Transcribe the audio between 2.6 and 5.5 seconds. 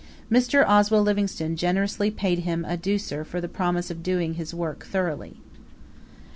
a douceur for the promise of doing his work thoroughly.